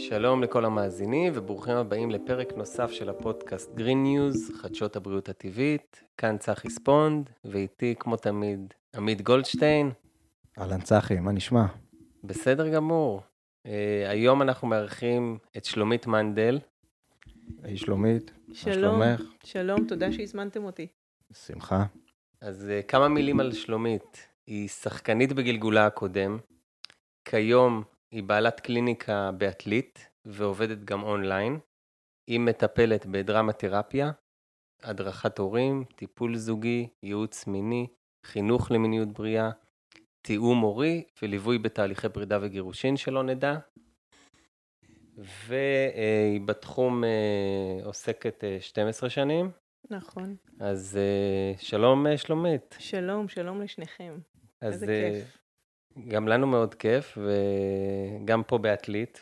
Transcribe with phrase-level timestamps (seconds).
[0.00, 6.02] שלום לכל המאזינים וברוכים הבאים לפרק נוסף של הפודקאסט Green News, חדשות הבריאות הטבעית.
[6.16, 9.90] כאן צחי ספונד, ואיתי כמו תמיד עמית גולדשטיין.
[10.58, 11.66] אהלן צחי, מה נשמע?
[12.24, 13.22] בסדר גמור.
[13.66, 13.70] Uh,
[14.08, 16.58] היום אנחנו מארחים את שלומית מנדל.
[17.62, 19.32] היי שלומית, שלום, מה שלומך?
[19.44, 20.86] שלום, תודה שהזמנתם אותי.
[21.32, 21.84] שמחה.
[22.40, 24.28] אז uh, כמה מילים על שלומית.
[24.46, 26.38] היא שחקנית בגלגולה הקודם.
[27.24, 31.58] כיום היא בעלת קליניקה בעתלית ועובדת גם אונליין.
[32.26, 34.10] היא מטפלת בדרמה תרפיה,
[34.82, 37.86] הדרכת הורים, טיפול זוגי, ייעוץ מיני,
[38.26, 39.50] חינוך למיניות בריאה,
[40.22, 43.58] תיאום הורי וליווי בתהליכי פרידה וגירושין שלא נדע.
[45.16, 49.50] והיא בתחום אה, עוסקת אה, 12 שנים.
[49.90, 50.36] נכון.
[50.60, 52.76] אז אה, שלום אה, שלומית.
[52.78, 54.18] שלום, שלום לשניכם.
[54.60, 55.38] אז איזה אה, כיף.
[56.08, 59.20] גם לנו מאוד כיף, וגם פה בעתלית.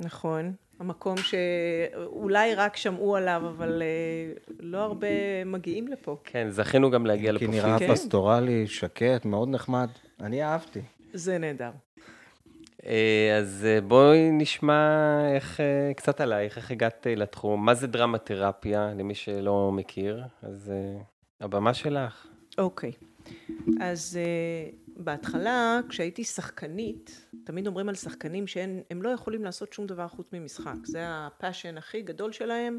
[0.00, 0.52] נכון.
[0.80, 6.16] המקום שאולי רק שמעו עליו, אבל אה, לא הרבה מגיעים לפה.
[6.24, 7.92] כן, זכינו גם להגיע כי לפה נראה כן.
[7.92, 9.88] פסטורלי, שקט, מאוד נחמד.
[10.20, 10.80] אני אהבתי.
[11.12, 11.70] זה נהדר.
[12.86, 15.60] אה, אז אה, בואי נשמע איך,
[15.96, 20.72] קצת עלייך, איך הגעת לתחום, מה זה דרמה תרפיה, למי שלא מכיר, אז
[21.40, 22.26] הבמה שלך.
[22.58, 22.92] אוקיי.
[23.80, 29.86] אז uh, בהתחלה, כשהייתי שחקנית, תמיד אומרים על שחקנים שהם הם לא יכולים לעשות שום
[29.86, 30.76] דבר חוץ ממשחק.
[30.84, 32.78] זה הפאשן הכי גדול שלהם.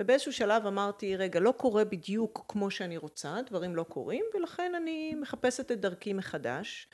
[0.00, 5.14] ובאיזשהו שלב אמרתי, רגע, לא קורה בדיוק כמו שאני רוצה, דברים לא קורים, ולכן אני
[5.14, 6.88] מחפשת את דרכי מחדש.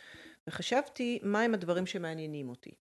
[0.49, 2.75] וחשבתי, מהם הדברים שמעניינים אותי.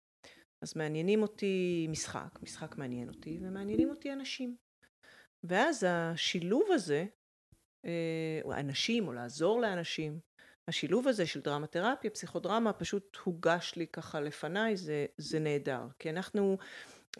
[0.63, 4.57] אז מעניינים אותי משחק, משחק מעניין אותי, ומעניינים אותי אנשים.
[5.45, 7.07] ואז השילוב הזה,
[7.85, 10.21] אה, אנשים, או לעזור לאנשים,
[10.69, 15.83] השילוב הזה של דרמה תרפיה, פסיכודרמה, פשוט הוגש לי ככה לפניי, זה, זה נהדר.
[15.99, 16.59] כי אנחנו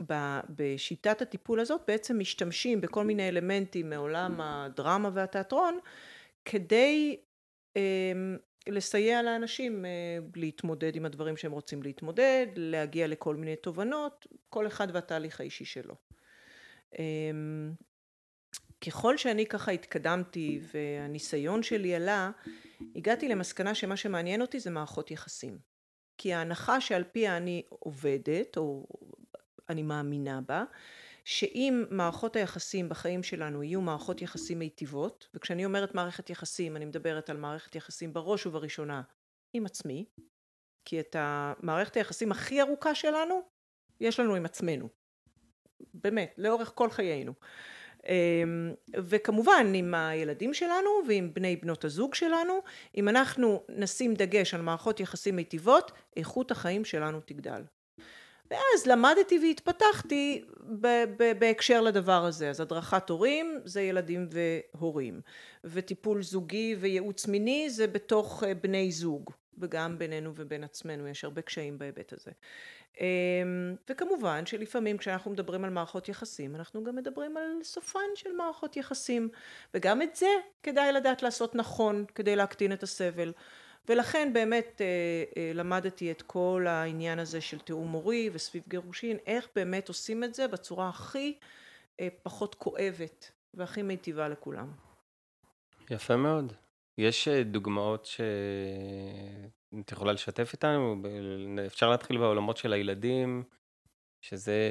[0.07, 5.79] ב- בשיטת הטיפול הזאת בעצם משתמשים בכל מיני אלמנטים מעולם הדרמה והתיאטרון,
[6.45, 7.21] כדי
[7.77, 7.83] אה,
[8.67, 9.91] לסייע לאנשים אה,
[10.37, 15.95] להתמודד עם הדברים שהם רוצים להתמודד, להגיע לכל מיני תובנות, כל אחד והתהליך האישי שלו.
[16.99, 17.05] אה,
[18.87, 22.31] ככל שאני ככה התקדמתי והניסיון שלי עלה,
[22.97, 25.59] הגעתי למסקנה שמה שמעניין אותי זה מערכות יחסים.
[26.19, 28.87] כי ההנחה שעל פיה אני עובדת, או
[29.69, 30.65] אני מאמינה בה,
[31.25, 37.31] שאם מערכות היחסים בחיים שלנו יהיו מערכות יחסים מיטיבות, וכשאני אומרת מערכת יחסים, אני מדברת
[37.31, 39.03] על מערכת יחסים בראש ובראשונה
[39.53, 40.05] עם עצמי,
[40.85, 43.43] כי את המערכת היחסים הכי ארוכה שלנו,
[44.01, 44.89] יש לנו עם עצמנו.
[45.95, 47.33] באמת, לאורך כל חיינו.
[48.09, 52.59] אמ, וכמובן עם הילדים שלנו ועם בני בנות הזוג שלנו,
[52.97, 57.63] אם אנחנו נשים דגש על מערכות יחסים מיטיבות, איכות החיים שלנו תגדל.
[58.51, 60.45] ואז למדתי והתפתחתי
[60.81, 62.51] ב- ב- בהקשר לדבר הזה.
[62.51, 65.21] אז הדרכת הורים זה ילדים והורים,
[65.65, 71.43] וטיפול זוגי וייעוץ מיני זה בתוך אה, בני זוג, וגם בינינו ובין עצמנו יש הרבה
[71.43, 72.31] קשיים בהיבט הזה.
[73.01, 78.77] אמ, וכמובן שלפעמים כשאנחנו מדברים על מערכות יחסים אנחנו גם מדברים על סופן של מערכות
[78.77, 79.29] יחסים
[79.75, 80.27] וגם את זה
[80.63, 83.33] כדאי לדעת לעשות נכון כדי להקטין את הסבל
[83.89, 84.87] ולכן באמת אה,
[85.37, 90.35] אה, למדתי את כל העניין הזה של תיאום מורי וסביב גירושין איך באמת עושים את
[90.35, 91.39] זה בצורה הכי
[92.01, 94.73] אה, פחות כואבת והכי מיטיבה לכולם.
[95.91, 96.53] יפה מאוד.
[97.01, 101.03] יש אה, דוגמאות שאת יכולה לשתף איתנו?
[101.67, 103.43] אפשר להתחיל בעולמות של הילדים,
[104.25, 104.71] שזה,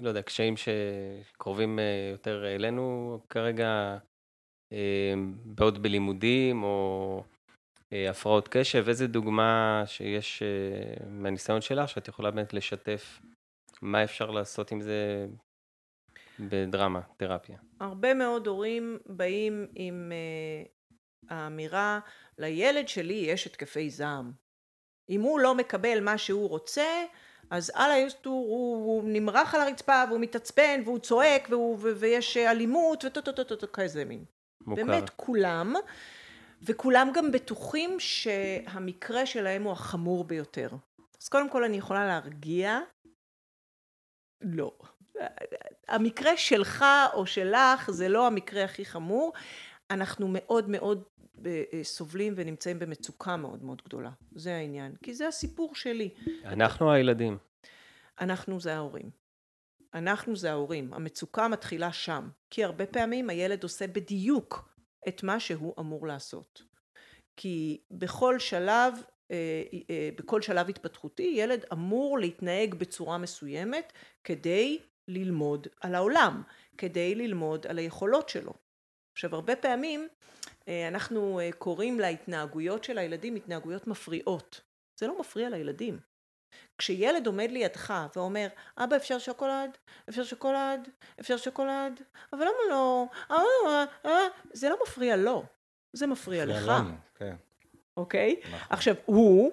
[0.00, 3.98] לא יודע, קשיים שקרובים אה, יותר אלינו כרגע,
[4.72, 7.24] אה, בעוד בלימודים או
[8.10, 10.42] הפרעות קשב, איזה דוגמה שיש
[11.08, 13.20] מהניסיון שלך שאת יכולה באמת לשתף
[13.82, 15.26] מה אפשר לעשות עם זה
[16.40, 17.58] בדרמה, תרפיה.
[17.80, 20.12] הרבה מאוד הורים באים עם
[21.28, 22.00] האמירה
[22.38, 24.32] לילד שלי יש התקפי זעם.
[25.10, 27.04] אם הוא לא מקבל מה שהוא רוצה
[27.50, 32.36] אז על היסטור הוא, הוא נמרח על הרצפה והוא מתעצבן והוא צועק והוא, ו, ויש
[32.36, 34.24] אלימות וטו-טו-טו-טו כזה מין.
[34.66, 34.84] מוכר.
[34.84, 35.74] באמת כולם
[36.62, 40.68] וכולם גם בטוחים שהמקרה שלהם הוא החמור ביותר.
[41.22, 42.80] אז קודם כל אני יכולה להרגיע
[44.40, 44.72] לא.
[45.88, 49.32] המקרה שלך או שלך זה לא המקרה הכי חמור.
[49.90, 51.02] אנחנו מאוד מאוד
[51.82, 54.10] סובלים ונמצאים במצוקה מאוד מאוד גדולה.
[54.34, 54.94] זה העניין.
[55.02, 56.10] כי זה הסיפור שלי.
[56.44, 57.38] אנחנו הילדים.
[58.20, 59.10] אנחנו זה ההורים.
[59.94, 60.94] אנחנו זה ההורים.
[60.94, 62.28] המצוקה מתחילה שם.
[62.50, 64.68] כי הרבה פעמים הילד עושה בדיוק
[65.08, 66.62] את מה שהוא אמור לעשות.
[67.36, 68.94] כי בכל שלב
[70.16, 73.92] בכל שלב התפתחותי ילד אמור להתנהג בצורה מסוימת
[74.24, 74.78] כדי
[75.08, 76.42] ללמוד על העולם,
[76.78, 78.52] כדי ללמוד על היכולות שלו.
[79.12, 80.08] עכשיו הרבה פעמים
[80.68, 84.60] אנחנו קוראים להתנהגויות של הילדים התנהגויות מפריעות.
[85.00, 85.98] זה לא מפריע לילדים.
[86.78, 88.48] כשילד עומד לידך ואומר,
[88.78, 89.78] אבא אפשר שוקולד?
[90.08, 90.88] אפשר שוקולד?
[91.20, 92.00] אפשר שוקולד?
[92.32, 93.06] אבל למה לא?
[93.30, 93.36] אה,
[93.66, 95.44] אה, אה, זה לא מפריע לו,
[95.92, 96.68] זה מפריע לך.
[96.68, 97.36] לנו, כן.
[97.96, 98.36] אוקיי?
[98.44, 98.58] נכון.
[98.70, 99.52] עכשיו, הוא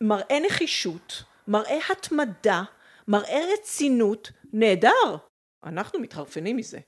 [0.00, 2.62] מראה נחישות, מראה התמדה,
[3.08, 5.16] מראה רצינות, נהדר.
[5.64, 6.78] אנחנו מתחרפנים מזה.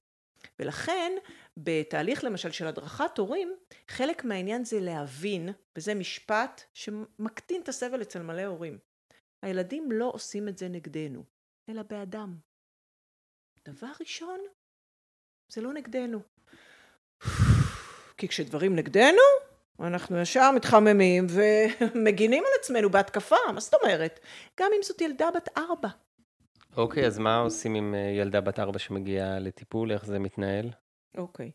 [0.58, 1.12] ולכן,
[1.56, 3.56] בתהליך למשל של הדרכת הורים,
[3.88, 5.48] חלק מהעניין זה להבין,
[5.78, 8.78] וזה משפט שמקטין את הסבל אצל מלא הורים.
[9.42, 11.24] הילדים לא עושים את זה נגדנו,
[11.68, 12.36] אלא באדם.
[13.68, 14.40] דבר ראשון,
[15.52, 16.20] זה לא נגדנו.
[18.16, 19.22] כי כשדברים נגדנו,
[19.80, 24.20] אנחנו ישר מתחממים ומגינים על עצמנו בהתקפה, מה זאת אומרת?
[24.60, 25.88] גם אם זאת ילדה בת ארבע.
[26.76, 29.92] אוקיי, אז מה עושים עם אה, ילדה בת ארבע שמגיעה לטיפול?
[29.92, 30.70] איך זה מתנהל?
[31.16, 31.50] אוקיי.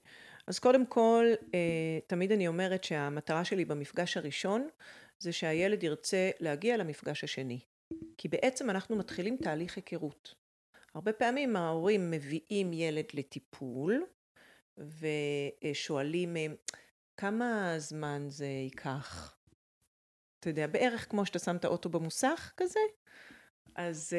[0.48, 4.68] אז קודם כל, אה, תמיד אני אומרת שהמטרה שלי במפגש הראשון
[5.20, 7.60] זה שהילד ירצה להגיע למפגש השני.
[8.18, 10.36] כי בעצם אנחנו מתחילים תהליך היכרות.
[10.96, 14.06] הרבה פעמים ההורים מביאים ילד לטיפול
[14.78, 16.36] ושואלים
[17.18, 19.36] כמה זמן זה ייקח.
[20.40, 22.80] אתה יודע, בערך כמו שאתה שם את האוטו במוסך כזה,
[23.76, 24.14] אז,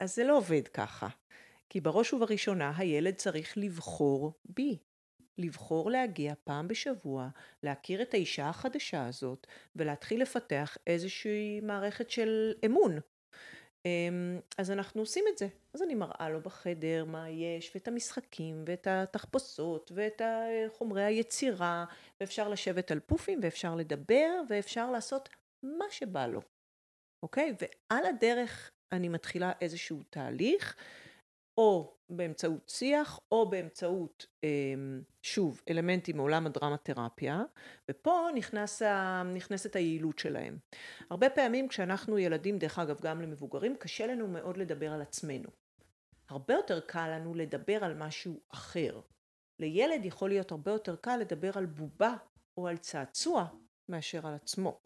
[0.00, 1.08] אז זה לא עובד ככה.
[1.68, 4.78] כי בראש ובראשונה הילד צריך לבחור בי.
[5.38, 7.28] לבחור להגיע פעם בשבוע,
[7.62, 9.46] להכיר את האישה החדשה הזאת
[9.76, 12.98] ולהתחיל לפתח איזושהי מערכת של אמון.
[13.86, 15.48] אמ, אז אנחנו עושים את זה.
[15.74, 20.22] אז אני מראה לו בחדר מה יש, ואת המשחקים, ואת התחפושות, ואת
[20.68, 21.84] חומרי היצירה,
[22.20, 25.28] ואפשר לשבת על פופים, ואפשר לדבר, ואפשר לעשות
[25.62, 26.40] מה שבא לו,
[27.22, 27.54] אוקיי?
[27.60, 30.76] ועל הדרך אני מתחילה איזשהו תהליך.
[31.58, 37.42] או באמצעות שיח או באמצעות אמ, שוב אלמנטים מעולם הדרמה תרפיה
[37.90, 38.82] ופה נכנס,
[39.34, 40.58] נכנסת היעילות שלהם.
[41.10, 45.48] הרבה פעמים כשאנחנו ילדים דרך אגב גם למבוגרים קשה לנו מאוד לדבר על עצמנו.
[46.28, 49.00] הרבה יותר קל לנו לדבר על משהו אחר.
[49.60, 52.14] לילד יכול להיות הרבה יותר קל לדבר על בובה
[52.56, 53.46] או על צעצוע
[53.88, 54.80] מאשר על עצמו.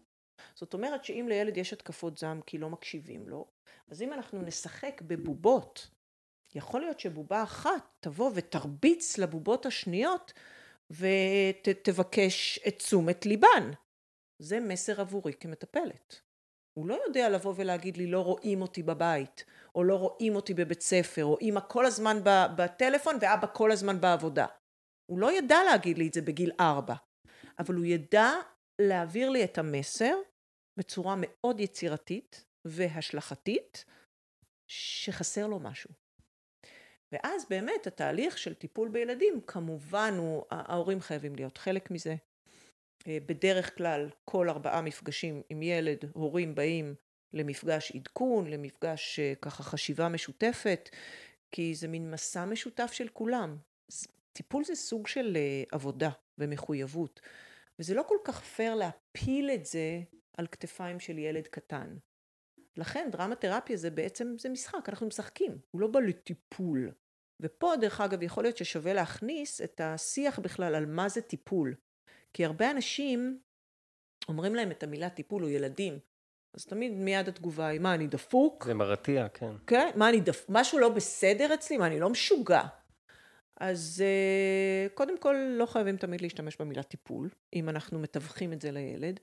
[0.54, 3.50] זאת אומרת שאם לילד יש התקפות זעם כי לא מקשיבים לו,
[3.88, 5.90] אז אם אנחנו נשחק בבובות
[6.54, 10.32] יכול להיות שבובה אחת תבוא ותרביץ לבובות השניות
[10.90, 13.70] ותבקש את תשומת ליבן.
[14.42, 16.20] זה מסר עבורי כמטפלת.
[16.78, 19.44] הוא לא יודע לבוא ולהגיד לי לא רואים אותי בבית,
[19.74, 22.16] או לא רואים אותי בבית ספר, או אמא כל הזמן
[22.56, 24.46] בטלפון ואבא כל הזמן בעבודה.
[25.10, 26.94] הוא לא ידע להגיד לי את זה בגיל ארבע,
[27.58, 28.30] אבל הוא ידע
[28.80, 30.14] להעביר לי את המסר
[30.78, 33.84] בצורה מאוד יצירתית והשלכתית,
[34.70, 35.90] שחסר לו משהו.
[37.12, 42.16] ואז באמת התהליך של טיפול בילדים כמובן הוא, ההורים חייבים להיות חלק מזה.
[43.06, 46.94] אה, בדרך כלל כל ארבעה מפגשים עם ילד, הורים באים
[47.32, 50.90] למפגש עדכון, למפגש אה, ככה חשיבה משותפת,
[51.52, 53.56] כי זה מין מסע משותף של כולם.
[54.32, 57.20] טיפול זה סוג של אה, עבודה ומחויבות,
[57.78, 60.00] וזה לא כל כך פייר להפיל את זה
[60.36, 61.96] על כתפיים של ילד קטן.
[62.76, 66.92] לכן דרמה תרפיה זה בעצם, זה משחק, אנחנו משחקים, הוא לא בא לטיפול.
[67.42, 71.74] ופה דרך אגב יכול להיות ששווה להכניס את השיח בכלל על מה זה טיפול.
[72.32, 73.40] כי הרבה אנשים
[74.28, 75.98] אומרים להם את המילה טיפול או ילדים.
[76.54, 78.64] אז תמיד מיד התגובה היא, מה, אני דפוק?
[78.64, 79.52] זה מרתיע, כן.
[79.66, 80.46] כן, מה, אני דפוק?
[80.48, 81.76] משהו לא בסדר אצלי?
[81.76, 82.62] מה, אני לא משוגע?
[83.60, 88.70] אז uh, קודם כל, לא חייבים תמיד להשתמש במילה טיפול, אם אנחנו מתווכים את זה
[88.70, 89.20] לילד.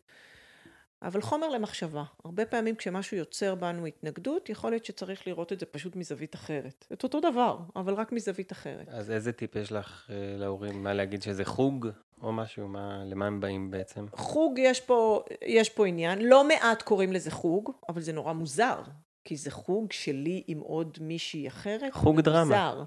[1.02, 2.04] אבל חומר למחשבה.
[2.26, 6.86] הרבה פעמים כשמשהו יוצר בנו התנגדות, יכול להיות שצריך לראות את זה פשוט מזווית אחרת.
[6.94, 8.90] את אותו דבר, אבל רק מזווית אחרת.
[8.90, 10.84] אז איזה טיפ יש לך אה, להורים?
[10.84, 11.88] מה להגיד שזה חוג
[12.22, 12.68] או משהו?
[12.68, 14.06] מה, למה הם באים בעצם?
[14.12, 16.20] חוג, יש פה, יש פה עניין.
[16.22, 18.82] לא מעט קוראים לזה חוג, אבל זה נורא מוזר.
[19.24, 21.94] כי זה חוג שלי עם עוד מישהי אחרת.
[21.94, 22.44] חוג דרמה.
[22.44, 22.84] מוזר.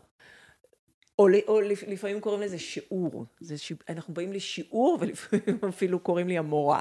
[1.19, 3.25] או, או לפעמים קוראים לזה שיעור.
[3.41, 3.73] זה ש...
[3.89, 6.81] אנחנו באים לשיעור ולפעמים אפילו קוראים לי המורה.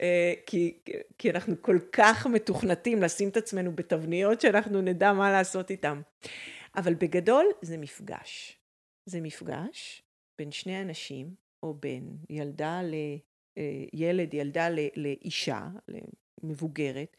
[0.00, 0.78] אה, כי,
[1.18, 6.02] כי אנחנו כל כך מתוכנתים לשים את עצמנו בתבניות שאנחנו נדע מה לעשות איתם.
[6.76, 8.58] אבל בגדול זה מפגש.
[9.06, 10.02] זה מפגש
[10.38, 15.68] בין שני אנשים, או בין ילדה לילד, אה, ילדה לאישה,
[16.42, 17.16] למבוגרת,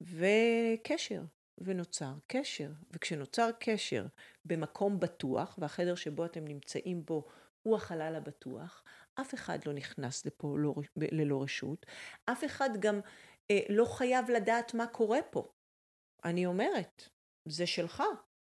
[0.00, 1.22] וקשר,
[1.58, 2.70] ונוצר קשר.
[2.90, 4.06] וכשנוצר קשר
[4.44, 7.28] במקום בטוח, והחדר שבו אתם נמצאים בו
[7.62, 8.82] הוא החלל הבטוח,
[9.20, 11.86] אף אחד לא נכנס לפה לא, ללא רשות,
[12.24, 13.00] אף אחד גם
[13.50, 15.48] אה, לא חייב לדעת מה קורה פה.
[16.24, 17.08] אני אומרת,
[17.48, 18.02] זה שלך.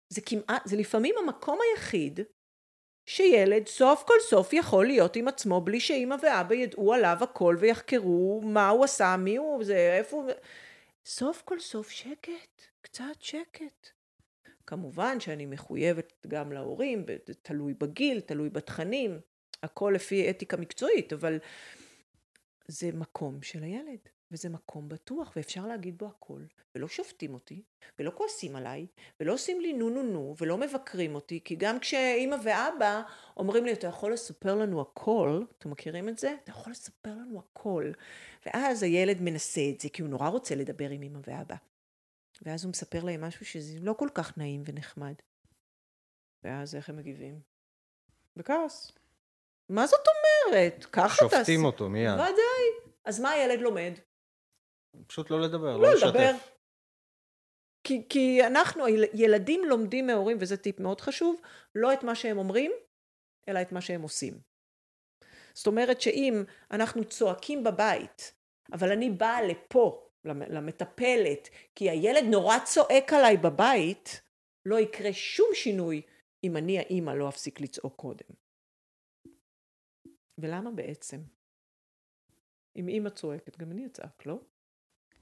[0.10, 2.20] זה כמעט, זה לפעמים המקום היחיד
[3.06, 8.42] שילד סוף כל סוף יכול להיות עם עצמו בלי שאימא ואבא ידעו עליו הכל ויחקרו
[8.46, 10.32] מה הוא עשה, מי הוא, זה, איפה הוא...
[11.06, 13.90] סוף כל סוף שקט, קצת שקט.
[14.68, 17.06] כמובן שאני מחויבת גם להורים,
[17.42, 19.20] תלוי בגיל, תלוי בתכנים,
[19.64, 21.40] הכל לפי אתיקה מקצועית, אבל
[22.68, 24.00] זה מקום של הילד.
[24.32, 26.42] וזה מקום בטוח, ואפשר להגיד בו הכל,
[26.76, 27.64] ולא שופטים אותי,
[28.00, 28.88] ולא כועסים עליי,
[29.20, 33.02] ולא עושים לי נו נו נו, ולא מבקרים אותי, כי גם כשאימא ואבא
[33.38, 36.36] אומרים לי, אתה יכול לספר לנו הכל, אתם מכירים את זה?
[36.44, 37.92] אתה יכול לספר לנו הכל.
[38.46, 41.56] ואז הילד מנסה את זה, כי הוא נורא רוצה לדבר עם אמא ואבא.
[42.42, 45.16] ואז הוא מספר להם משהו שזה לא כל כך נעים ונחמד.
[46.44, 47.40] ואז איך הם מגיבים?
[48.36, 49.01] בכעס.
[49.70, 50.86] מה זאת אומרת?
[50.86, 51.36] ככה תעשי.
[51.36, 52.14] שופטים אותו מיד.
[52.14, 52.92] ודאי.
[53.06, 53.92] אז מה הילד לומד?
[55.08, 56.52] פשוט לא לדבר, לא, לא לשתף.
[57.84, 61.42] כי, כי אנחנו, ילדים לומדים מההורים, וזה טיפ מאוד חשוב,
[61.76, 62.72] לא את מה שהם אומרים,
[63.50, 64.40] אלא את מה שהם עושים.
[65.54, 68.34] זאת אומרת שאם אנחנו צועקים בבית,
[68.74, 74.22] אבל אני באה לפה, למטפלת, כי הילד נורא צועק עליי בבית,
[74.66, 76.02] לא יקרה שום שינוי
[76.44, 78.41] אם אני האימא לא אפסיק לצעוק קודם.
[80.42, 81.22] ולמה בעצם?
[82.76, 84.40] אם אימא צועקת, גם אני אצעק, לא?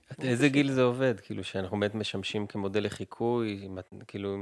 [0.10, 1.20] עד איזה גיל זה עובד?
[1.20, 3.68] כאילו שאנחנו באמת משמשים כמודל לחיקוי,
[4.08, 4.38] כאילו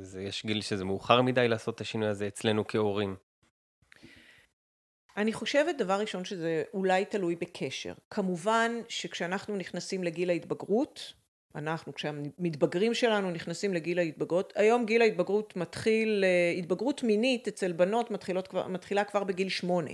[0.00, 3.16] זה, יש גיל שזה מאוחר מדי לעשות את השינוי הזה אצלנו כהורים.
[5.16, 7.94] אני חושבת דבר ראשון שזה אולי תלוי בקשר.
[8.10, 11.12] כמובן שכשאנחנו נכנסים לגיל ההתבגרות,
[11.54, 18.10] אנחנו כשהמתבגרים שלנו נכנסים לגיל ההתבגרות, היום גיל ההתבגרות מתחיל, אה, התבגרות מינית אצל בנות
[18.10, 19.90] מתחילות, מתחילה כבר בגיל שמונה,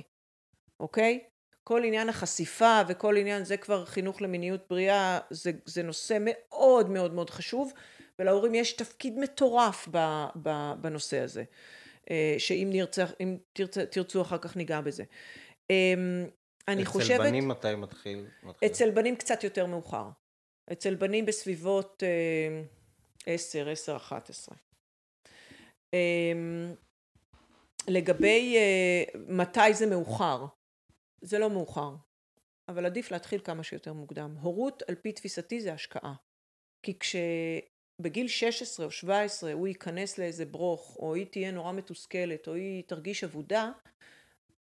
[0.80, 1.20] אוקיי?
[1.64, 7.14] כל עניין החשיפה וכל עניין זה כבר חינוך למיניות בריאה זה, זה נושא מאוד מאוד
[7.14, 7.72] מאוד חשוב
[8.18, 11.44] ולהורים יש תפקיד מטורף ב, ב, בנושא הזה
[12.10, 15.04] אה, שאם נרצה, אם תרצה, תרצו אחר כך ניגע בזה.
[15.70, 16.26] אמ,
[16.68, 17.20] אני אצל חושבת...
[17.20, 18.26] אצל בנים מתי מתחיל?
[18.42, 18.68] מתחיל?
[18.68, 20.08] אצל בנים קצת יותר מאוחר.
[20.72, 22.62] אצל בנים בסביבות אה,
[23.26, 24.56] עשר, עשר, אחת עשרה.
[25.92, 26.74] אמ,
[27.88, 30.46] לגבי אה, מתי זה מאוחר,
[31.20, 31.94] זה לא מאוחר,
[32.68, 34.36] אבל עדיף להתחיל כמה שיותר מוקדם.
[34.40, 36.14] הורות על פי תפיסתי זה השקעה.
[36.82, 42.54] כי כשבגיל 16 או 17 הוא ייכנס לאיזה ברוך, או היא תהיה נורא מתוסכלת, או
[42.54, 43.70] היא תרגיש אבודה,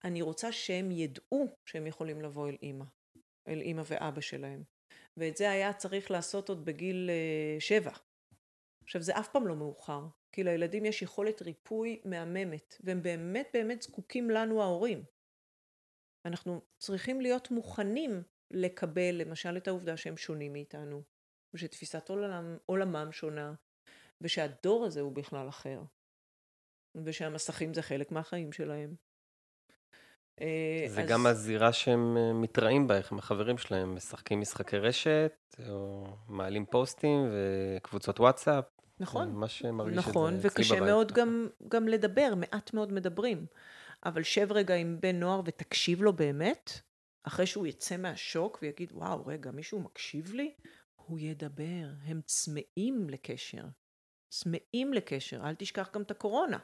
[0.03, 2.85] אני רוצה שהם ידעו שהם יכולים לבוא אל אימא,
[3.47, 4.74] אל אימא ואבא שלהם.
[5.17, 7.91] ואת זה היה צריך לעשות עוד בגיל uh, שבע.
[8.83, 13.81] עכשיו זה אף פעם לא מאוחר, כי לילדים יש יכולת ריפוי מהממת, והם באמת באמת
[13.81, 15.03] זקוקים לנו ההורים.
[16.25, 21.03] אנחנו צריכים להיות מוכנים לקבל למשל את העובדה שהם שונים מאיתנו,
[21.53, 23.53] ושתפיסת עולם, עולמם שונה,
[24.21, 25.81] ושהדור הזה הוא בכלל אחר,
[27.05, 28.95] ושהמסכים זה חלק מהחיים שלהם.
[30.41, 31.09] אה, זה אז...
[31.09, 36.65] גם הזירה שהם אה, מתראים בה, איך הם החברים שלהם, משחקים משחקי רשת, או מעלים
[36.65, 38.65] פוסטים וקבוצות וואטסאפ.
[38.99, 40.71] נכון, ממש מרגיש נכון, את זה אצלי בבית.
[40.71, 43.45] נכון, וקשה מאוד גם, גם לדבר, מעט מאוד מדברים.
[44.05, 46.71] אבל שב רגע עם בן נוער ותקשיב לו באמת,
[47.23, 50.53] אחרי שהוא יצא מהשוק ויגיד, וואו, רגע, מישהו מקשיב לי?
[50.95, 51.87] הוא ידבר.
[52.03, 53.63] הם צמאים לקשר.
[54.29, 55.47] צמאים לקשר.
[55.47, 56.57] אל תשכח גם את הקורונה.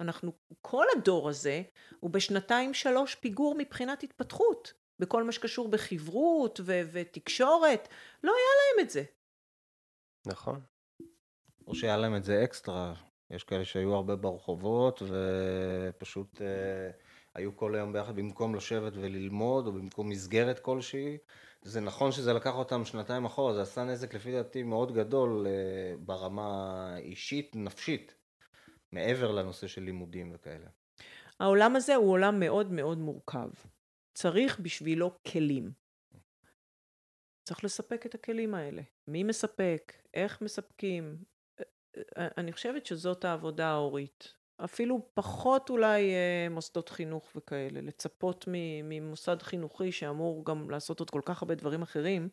[0.00, 1.62] אנחנו, כל הדור הזה
[2.00, 4.72] הוא בשנתיים שלוש פיגור מבחינת התפתחות.
[4.98, 7.88] בכל מה שקשור בחברות ו- ותקשורת.
[8.24, 9.04] לא היה להם את זה.
[10.26, 10.60] נכון.
[11.66, 12.94] או שהיה להם את זה אקסטרה,
[13.30, 16.90] יש כאלה שהיו הרבה ברחובות ופשוט אה,
[17.34, 21.18] היו כל היום ביחד במקום לשבת וללמוד או במקום מסגרת כלשהי.
[21.62, 25.96] זה נכון שזה לקח אותם שנתיים אחורה, זה עשה נזק לפי דעתי מאוד גדול אה,
[25.98, 28.14] ברמה אישית, נפשית,
[28.94, 30.66] מעבר לנושא של לימודים וכאלה.
[31.40, 33.48] העולם הזה הוא עולם מאוד מאוד מורכב.
[34.14, 35.72] צריך בשבילו כלים.
[37.44, 38.82] צריך לספק את הכלים האלה.
[39.08, 39.92] מי מספק?
[40.14, 41.16] איך מספקים?
[42.16, 44.34] אני חושבת שזאת העבודה ההורית.
[44.56, 48.44] אפילו פחות אולי אה, מוסדות חינוך וכאלה, לצפות
[48.84, 52.28] ממוסד חינוכי שאמור גם לעשות עוד כל כך הרבה דברים אחרים,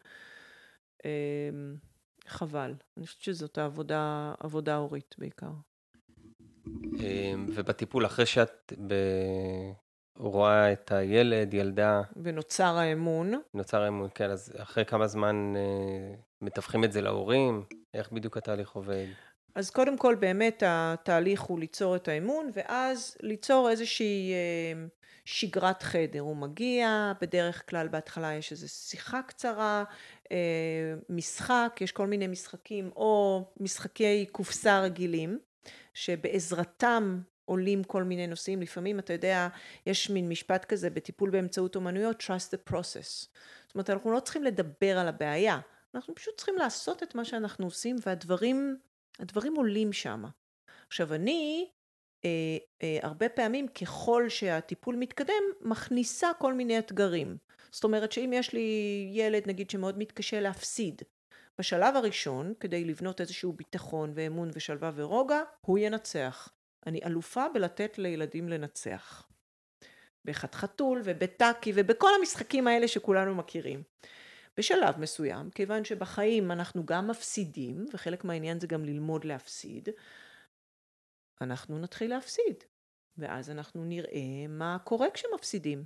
[1.06, 1.50] אה,
[2.28, 2.74] חבל.
[2.98, 5.52] אני חושבת שזאת העבודה, עבודה הורית בעיקר.
[7.00, 8.94] אה, ובטיפול, אחרי שאת ב...
[10.18, 12.02] רואה את הילד, ילדה...
[12.24, 13.34] ונוצר האמון.
[13.54, 15.54] נוצר האמון, כן, אז אחרי כמה זמן
[16.42, 17.64] מתווכים את זה להורים?
[17.94, 19.06] איך בדיוק התהליך עובד?
[19.56, 24.86] אז קודם כל באמת התהליך הוא ליצור את האמון ואז ליצור איזושהי אה,
[25.26, 26.20] שגרת חדר.
[26.20, 29.84] הוא מגיע, בדרך כלל בהתחלה יש איזו שיחה קצרה,
[30.32, 30.38] אה,
[31.10, 35.40] משחק, יש כל מיני משחקים או משחקי קופסה רגילים
[35.94, 38.62] שבעזרתם עולים כל מיני נושאים.
[38.62, 39.48] לפעמים אתה יודע,
[39.86, 43.28] יש מין משפט כזה בטיפול באמצעות אומנויות, trust the process.
[43.68, 45.60] זאת אומרת, אנחנו לא צריכים לדבר על הבעיה,
[45.96, 48.78] אנחנו פשוט צריכים לעשות את מה שאנחנו עושים והדברים
[49.20, 50.24] הדברים עולים שם.
[50.88, 51.70] עכשיו אני
[52.26, 52.30] אה,
[52.84, 57.38] אה, הרבה פעמים ככל שהטיפול מתקדם מכניסה כל מיני אתגרים.
[57.72, 61.02] זאת אומרת שאם יש לי ילד נגיד שמאוד מתקשה להפסיד,
[61.60, 66.50] בשלב הראשון כדי לבנות איזשהו ביטחון ואמון ושלווה ורוגע הוא ינצח.
[66.86, 69.28] אני אלופה בלתת לילדים לנצח.
[70.26, 73.84] בחתחתול ובטאקי ובכל המשחקים האלה שכולנו מכירים.
[74.58, 79.90] בשלב מסוים, כיוון שבחיים אנחנו גם מפסידים, וחלק מהעניין זה גם ללמוד להפסיד,
[81.42, 82.64] אנחנו נתחיל להפסיד,
[83.18, 85.86] ואז אנחנו נראה מה קורה כשמפסידים.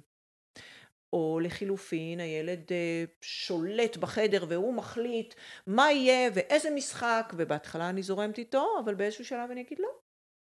[1.15, 5.34] או לחילופין, הילד אה, שולט בחדר והוא מחליט
[5.67, 9.89] מה יהיה ואיזה משחק, ובהתחלה אני זורמת איתו, אבל באיזשהו שלב אני אגיד לא,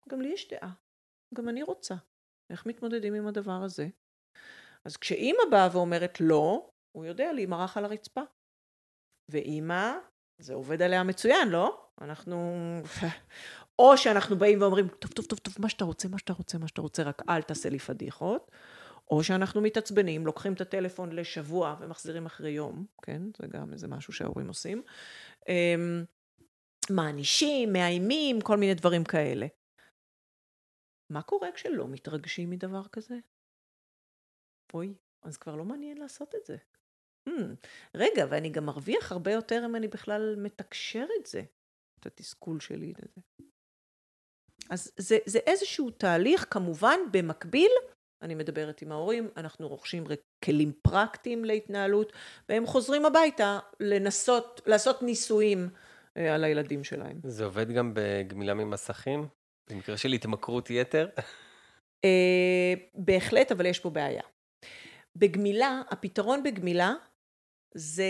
[0.10, 0.72] גם לי יש דעה,
[1.34, 1.96] גם אני רוצה.
[2.50, 3.88] איך מתמודדים עם הדבר הזה?
[4.86, 8.22] אז כשאימא באה ואומרת לא, הוא יודע להימרח על הרצפה.
[9.32, 9.92] ואימא,
[10.42, 11.88] זה עובד עליה מצוין, לא?
[12.02, 12.54] אנחנו...
[13.80, 16.68] או שאנחנו באים ואומרים, טוב, טוב, טוב, טוב, מה שאתה רוצה, מה שאתה רוצה, מה
[16.68, 18.52] שאתה רוצה, רק אל תעשה לי פדיחות.
[19.10, 23.22] או שאנחנו מתעצבנים, לוקחים את הטלפון לשבוע ומחזירים אחרי יום, כן?
[23.42, 24.84] זה גם איזה משהו שההורים עושים.
[25.50, 26.04] אמ,
[26.90, 29.48] מענישים, מאיימים, כל מיני דברים כאלה.
[31.10, 33.16] מה קורה כשלא מתרגשים מדבר כזה?
[34.74, 36.58] אוי, אז כבר לא מעניין לעשות את זה.
[37.30, 41.42] Hmm, רגע, ואני גם מרוויח הרבה יותר אם אני בכלל מתקשר את זה,
[42.00, 43.22] את התסכול שלי לזה.
[44.70, 47.72] אז זה, זה איזשהו תהליך, כמובן, במקביל,
[48.22, 50.04] אני מדברת עם ההורים, אנחנו רוכשים
[50.46, 52.14] כלים פרקטיים להתנהלות,
[52.50, 55.70] והם חוזרים הביתה לנסות, לעשות ניסויים
[56.18, 57.20] אה, על הילדים שלהם.
[57.24, 59.28] זה עובד גם בגמילה ממסכים?
[59.70, 61.10] במקרה של התמכרות יתר?
[62.06, 64.24] אה, בהחלט, אבל יש פה בעיה.
[65.16, 66.94] בגמילה, הפתרון בגמילה
[67.76, 68.04] זה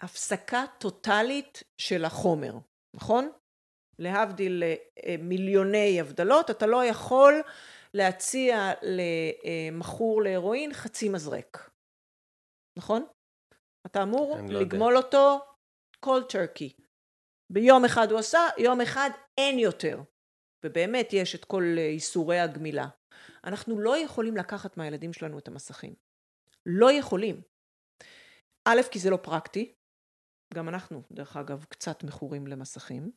[0.00, 2.58] הפסקה טוטאלית של החומר,
[2.96, 3.30] נכון?
[3.98, 4.62] להבדיל
[5.06, 7.42] אה, מיליוני הבדלות, אתה לא יכול
[7.94, 11.70] להציע למכור להרואין חצי מזרק,
[12.78, 13.06] נכון?
[13.86, 15.06] אתה אמור לא לגמול יודע.
[15.06, 15.40] אותו
[16.00, 16.76] כל טרקי.
[17.52, 20.00] ביום אחד הוא עשה, יום אחד אין יותר.
[20.64, 22.88] ובאמת יש את כל איסורי הגמילה.
[23.44, 25.94] אנחנו לא יכולים לקחת מהילדים שלנו את המסכים.
[26.66, 27.42] לא יכולים.
[28.64, 29.74] א', כי זה לא פרקטי,
[30.54, 33.10] גם אנחנו, דרך אגב, קצת מכורים למסכים.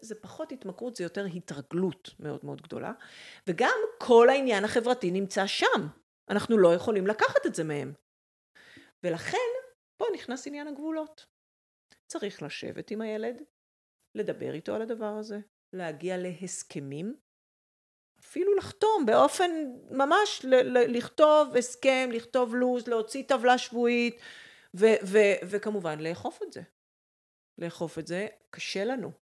[0.00, 2.92] זה פחות התמכרות, זה יותר התרגלות מאוד מאוד גדולה.
[3.46, 5.88] וגם כל העניין החברתי נמצא שם.
[6.30, 7.92] אנחנו לא יכולים לקחת את זה מהם.
[9.02, 9.38] ולכן,
[9.96, 11.26] פה נכנס עניין הגבולות.
[12.06, 13.42] צריך לשבת עם הילד,
[14.14, 15.38] לדבר איתו על הדבר הזה,
[15.72, 17.16] להגיע להסכמים,
[18.20, 19.50] אפילו לחתום באופן
[19.90, 24.20] ממש ל- לכתוב הסכם, לכתוב לו"ז, להוציא טבלה שבועית
[24.76, 26.62] ו- ו- וכמובן לאכוף את זה.
[27.58, 29.23] לאכוף את זה קשה לנו.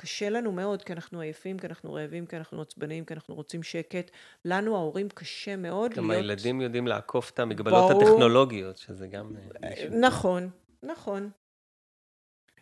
[0.00, 3.62] קשה לנו מאוד כי אנחנו עייפים, כי אנחנו רעבים, כי אנחנו עצבניים, כי אנחנו רוצים
[3.62, 4.10] שקט.
[4.44, 6.24] לנו ההורים קשה מאוד גם להיות...
[6.24, 8.02] גם הילדים יודעים לעקוף את המגבלות בואו...
[8.02, 9.36] הטכנולוגיות, שזה גם...
[9.64, 10.50] אה, נכון,
[10.82, 11.30] נכון.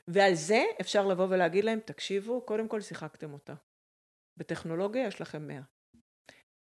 [0.08, 3.54] ועל זה אפשר לבוא ולהגיד להם, תקשיבו, קודם כל שיחקתם אותה.
[4.36, 5.60] בטכנולוגיה יש לכם 100.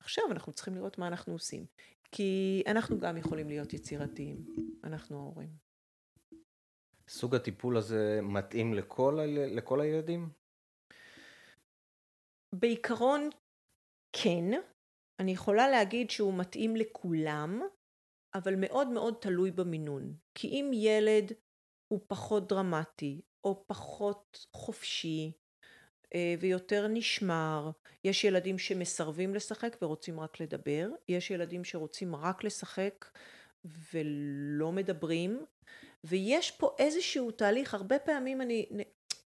[0.01, 1.67] עכשיו אנחנו צריכים לראות מה אנחנו עושים.
[2.13, 4.37] כי אנחנו גם יכולים להיות יצירתיים,
[4.85, 5.49] אנחנו ההורים.
[7.09, 10.44] סוג הטיפול הזה מתאים לכל, לכל הילדים?
[12.59, 13.31] בעיקרון
[14.12, 14.45] כן.
[15.21, 17.62] אני יכולה להגיד שהוא מתאים לכולם,
[18.35, 20.14] אבל מאוד מאוד תלוי במינון.
[20.35, 21.33] כי אם ילד
[21.88, 25.33] הוא פחות דרמטי, או פחות חופשי,
[26.14, 27.71] אה, ויותר נשמר.
[28.05, 33.11] יש ילדים שמסרבים לשחק ורוצים רק לדבר, יש ילדים שרוצים רק לשחק
[33.64, 35.45] ולא מדברים,
[36.05, 38.67] ויש פה איזשהו תהליך, הרבה פעמים אני,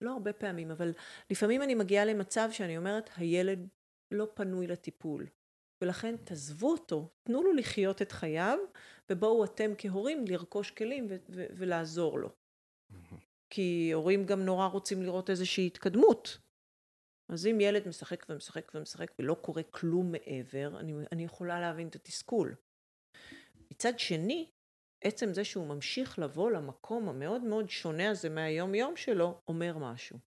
[0.05, 0.93] לא הרבה פעמים, אבל
[1.31, 3.69] לפעמים אני מגיעה למצב שאני אומרת, הילד
[4.11, 5.27] לא פנוי לטיפול.
[5.83, 8.59] ולכן תעזבו אותו, תנו לו לחיות את חייו,
[9.11, 12.29] ובואו אתם כהורים לרכוש כלים ו- ו- ולעזור לו.
[13.51, 16.39] כי הורים גם נורא רוצים לראות איזושהי התקדמות.
[17.29, 21.95] אז אם ילד משחק ומשחק ומשחק ולא קורה כלום מעבר, אני, אני יכולה להבין את
[21.95, 22.55] התסכול.
[23.71, 24.51] מצד שני,
[25.05, 30.19] עצם זה שהוא ממשיך לבוא למקום המאוד מאוד שונה הזה מהיום יום שלו, אומר משהו.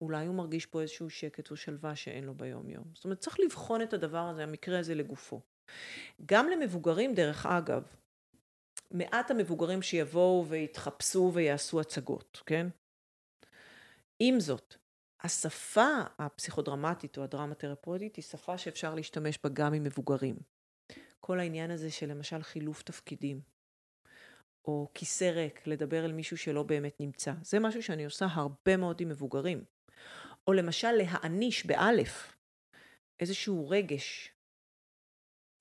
[0.00, 2.84] אולי הוא מרגיש פה איזשהו שקט או שלווה שאין לו ביום יום.
[2.94, 5.40] זאת אומרת, צריך לבחון את הדבר הזה, המקרה הזה לגופו.
[6.26, 7.82] גם למבוגרים, דרך אגב,
[8.90, 12.66] מעט המבוגרים שיבואו ויתחפשו ויעשו הצגות, כן?
[14.18, 14.76] עם זאת,
[15.22, 20.36] השפה הפסיכודרמטית או הדרמה תרפויטית היא שפה שאפשר להשתמש בה גם עם מבוגרים.
[21.20, 23.40] כל העניין הזה של למשל חילוף תפקידים,
[24.66, 29.00] או כיסא ריק, לדבר אל מישהו שלא באמת נמצא, זה משהו שאני עושה הרבה מאוד
[29.00, 29.64] עם מבוגרים.
[30.46, 32.36] או למשל להעניש באלף
[33.20, 34.32] איזשהו רגש,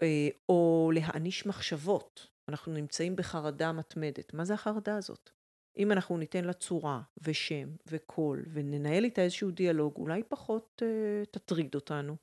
[0.01, 2.27] אה, או להעניש מחשבות.
[2.49, 4.33] אנחנו נמצאים בחרדה מתמדת.
[4.33, 5.29] מה זה החרדה הזאת?
[5.77, 11.75] אם אנחנו ניתן לה צורה ושם וקול וננהל איתה איזשהו דיאלוג, אולי פחות uh, תטריד
[11.75, 12.15] אותנו.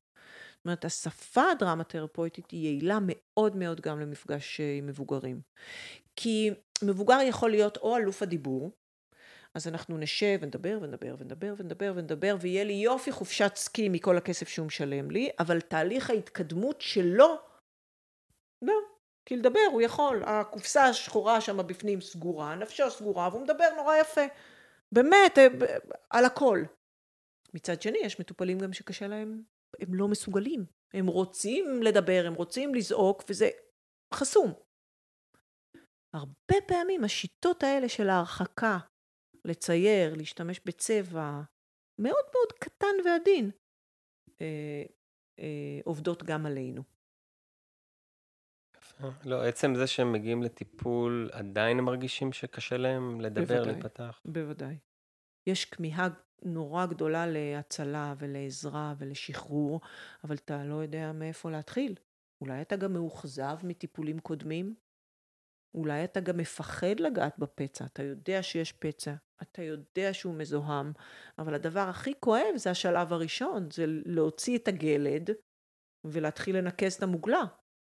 [0.57, 5.41] זאת אומרת, השפה הדרמה-תרפויטית היא יעילה מאוד מאוד גם למפגש uh, עם מבוגרים.
[6.17, 6.51] כי
[6.83, 8.71] מבוגר יכול להיות או אלוף הדיבור,
[9.55, 14.49] אז אנחנו נשב ונדבר ונדבר ונדבר ונדבר ונדבר, ויהיה לי יופי חופשת סקי מכל הכסף
[14.49, 17.37] שהוא משלם לי, אבל תהליך ההתקדמות שלו,
[18.63, 18.75] לא,
[19.27, 24.21] כי לדבר הוא יכול, הקופסה השחורה שם בפנים סגורה, נפשו סגורה, והוא מדבר נורא יפה.
[24.93, 25.47] באמת, אה,
[26.11, 26.63] על הכל.
[27.55, 29.43] מצד שני, יש מטופלים גם שקשה להם,
[29.81, 30.65] הם לא מסוגלים.
[30.95, 33.51] הם רוצים לדבר, הם רוצים לזעוק, וזה
[34.15, 34.53] חסום.
[36.15, 38.79] הרבה פעמים השיטות האלה של ההרחקה,
[39.45, 41.43] לצייר, להשתמש בצבע,
[41.99, 43.51] מאוד מאוד קטן ועדין,
[44.41, 44.83] אה,
[45.39, 46.83] אה, עובדות גם עלינו.
[49.25, 54.21] לא, עצם זה שהם מגיעים לטיפול, עדיין הם מרגישים שקשה להם לדבר, בוודאי, להיפתח.
[54.25, 54.79] בוודאי.
[55.47, 56.09] יש כמיהה
[56.43, 59.81] נורא גדולה להצלה ולעזרה ולשחרור,
[60.25, 61.95] אבל אתה לא יודע מאיפה להתחיל.
[62.41, 64.75] אולי אתה גם מאוכזב מטיפולים קודמים?
[65.75, 70.93] אולי אתה גם מפחד לגעת בפצע, אתה יודע שיש פצע, אתה יודע שהוא מזוהם,
[71.39, 75.31] אבל הדבר הכי כואב זה השלב הראשון, זה להוציא את הגלד
[76.05, 77.43] ולהתחיל לנקז את המוגלה.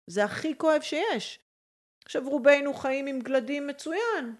[0.09, 1.39] זה הכי כואב שיש.
[2.05, 4.35] עכשיו רובנו חיים עם גלדים מצוין.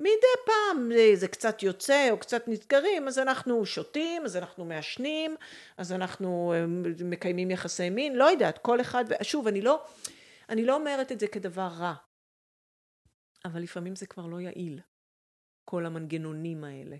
[0.00, 5.36] מדי פעם זה, זה קצת יוצא או קצת נסגרים, אז אנחנו שותים, אז אנחנו מעשנים,
[5.76, 6.64] אז אנחנו אה,
[7.04, 9.84] מקיימים יחסי מין, לא יודעת, כל אחד, שוב, אני לא,
[10.48, 11.94] אני לא אומרת את זה כדבר רע,
[13.46, 14.80] אבל לפעמים זה כבר לא יעיל,
[15.64, 16.96] כל המנגנונים האלה.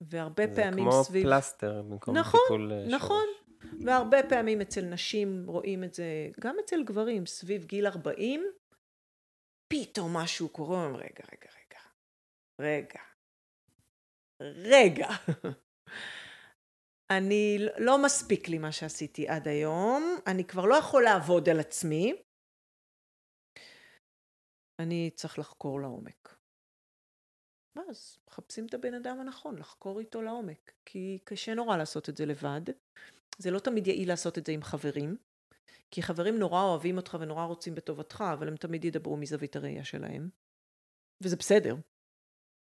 [0.00, 1.22] והרבה פעמים סביב...
[1.22, 3.26] זה כמו פלסטר במקום נכון, טיפול אה, נכון,
[3.62, 3.84] שורש.
[3.84, 6.04] והרבה פעמים אצל נשים רואים את זה,
[6.40, 8.44] גם אצל גברים, סביב גיל 40,
[9.72, 11.80] פתאום משהו קורה, אומרים, רגע, רגע, רגע,
[12.60, 13.00] רגע,
[14.40, 15.08] רגע.
[17.10, 22.22] אני, לא מספיק לי מה שעשיתי עד היום, אני כבר לא יכול לעבוד על עצמי,
[24.80, 26.36] אני צריך לחקור לעומק.
[27.76, 32.26] ואז מחפשים את הבן אדם הנכון, לחקור איתו לעומק, כי קשה נורא לעשות את זה
[32.26, 32.60] לבד.
[33.38, 35.16] זה לא תמיד יעיל לעשות את זה עם חברים,
[35.90, 40.28] כי חברים נורא אוהבים אותך ונורא רוצים בטובתך, אבל הם תמיד ידברו מזווית הראייה שלהם.
[41.22, 41.74] וזה בסדר.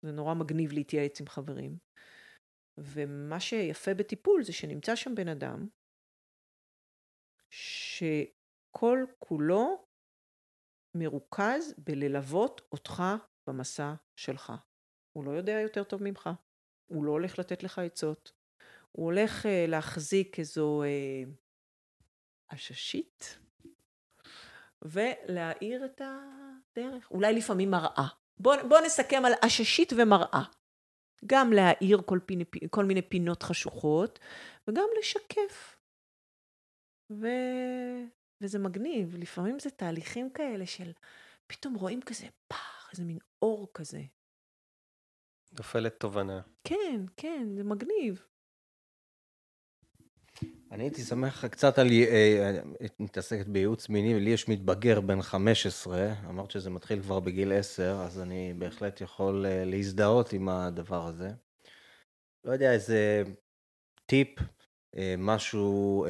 [0.01, 1.77] זה נורא מגניב להתייעץ עם חברים.
[2.77, 5.67] ומה שיפה בטיפול זה שנמצא שם בן אדם
[7.49, 9.85] שכל כולו
[10.95, 13.03] מרוכז בללוות אותך
[13.47, 14.53] במסע שלך.
[15.13, 16.29] הוא לא יודע יותר טוב ממך,
[16.85, 18.31] הוא לא הולך לתת לך עצות,
[18.91, 21.23] הוא הולך אה, להחזיק איזו אה,
[22.49, 23.39] עששית
[24.81, 28.07] ולהאיר את הדרך, אולי לפעמים מראה.
[28.37, 30.43] בואו בוא נסכם על עששית ומראה.
[31.25, 34.19] גם להאיר כל, פיני, כל מיני פינות חשוכות
[34.67, 35.77] וגם לשקף.
[37.11, 37.27] ו...
[38.41, 40.91] וזה מגניב, לפעמים זה תהליכים כאלה של
[41.47, 44.01] פתאום רואים כזה פח, איזה מין אור כזה.
[45.57, 46.41] נופלת תובנה.
[46.63, 48.23] כן, כן, זה מגניב.
[50.71, 56.13] אני הייתי שמח קצת על, אה, את מתעסקת בייעוץ מיני, לי יש מתבגר בן 15,
[56.29, 61.29] אמרת שזה מתחיל כבר בגיל 10, אז אני בהחלט יכול אה, להזדהות עם הדבר הזה.
[62.43, 63.23] לא יודע, איזה
[64.05, 64.45] טיפ, אה,
[65.17, 66.05] משהו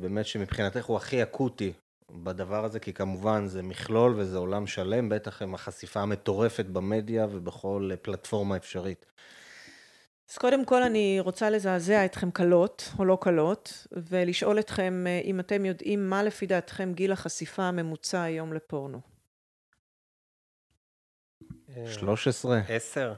[0.00, 1.72] באמת שמבחינתך הוא הכי אקוטי
[2.10, 7.90] בדבר הזה, כי כמובן זה מכלול וזה עולם שלם, בטח עם החשיפה המטורפת במדיה ובכל
[8.02, 9.06] פלטפורמה אפשרית.
[10.30, 15.40] אז קודם כל אני רוצה לזעזע אתכם קלות או לא קלות, ולשאול אתכם אה, אם
[15.40, 19.00] אתם יודעים מה לפי דעתכם גיל החשיפה הממוצע היום לפורנו.
[21.86, 22.60] 13.
[22.68, 23.14] 10.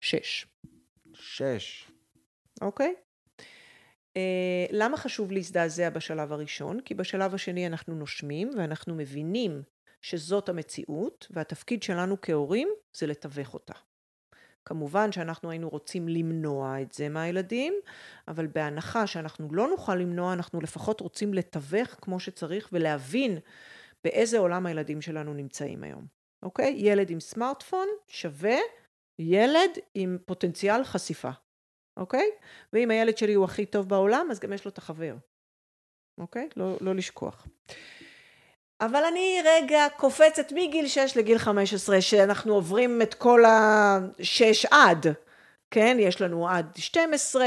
[0.00, 0.46] 6.
[1.14, 1.90] 6.
[2.62, 2.94] אוקיי?
[4.18, 6.80] Uh, למה חשוב להזדעזע בשלב הראשון?
[6.80, 9.62] כי בשלב השני אנחנו נושמים ואנחנו מבינים
[10.02, 13.74] שזאת המציאות, והתפקיד שלנו כהורים זה לתווך אותה.
[14.64, 17.74] כמובן שאנחנו היינו רוצים למנוע את זה מהילדים,
[18.28, 23.38] אבל בהנחה שאנחנו לא נוכל למנוע, אנחנו לפחות רוצים לתווך כמו שצריך ולהבין
[24.04, 26.06] באיזה עולם הילדים שלנו נמצאים היום,
[26.42, 26.74] אוקיי?
[26.76, 28.56] ילד עם סמארטפון שווה
[29.18, 31.30] ילד עם פוטנציאל חשיפה,
[31.96, 32.30] אוקיי?
[32.72, 35.14] ואם הילד שלי הוא הכי טוב בעולם, אז גם יש לו את החבר,
[36.18, 36.48] אוקיי?
[36.56, 37.46] לא, לא לשכוח.
[38.80, 45.06] אבל אני רגע קופצת מגיל 6 לגיל 15, שאנחנו עוברים את כל השש עד,
[45.70, 45.96] כן?
[46.00, 47.46] יש לנו עד 12,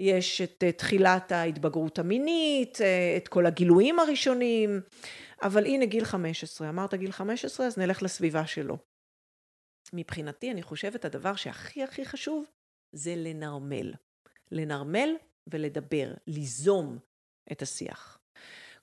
[0.00, 2.78] יש את תחילת ההתבגרות המינית,
[3.16, 4.80] את כל הגילויים הראשונים,
[5.42, 8.78] אבל הנה גיל 15, אמרת גיל 15, אז נלך לסביבה שלו.
[9.92, 12.44] מבחינתי, אני חושבת הדבר שהכי הכי חשוב
[12.96, 13.94] זה לנרמל.
[14.52, 15.08] לנרמל
[15.46, 16.98] ולדבר, ליזום
[17.52, 18.18] את השיח.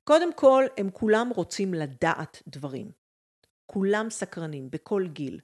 [0.03, 2.91] קודם כל, הם כולם רוצים לדעת דברים.
[3.65, 5.39] כולם סקרנים, בכל גיל.